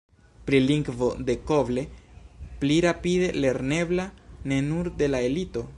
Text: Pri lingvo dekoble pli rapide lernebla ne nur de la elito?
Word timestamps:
Pri 0.45 0.59
lingvo 0.69 1.09
dekoble 1.27 1.83
pli 2.63 2.81
rapide 2.89 3.31
lernebla 3.45 4.09
ne 4.53 4.63
nur 4.73 4.95
de 5.03 5.15
la 5.15 5.25
elito? 5.31 5.67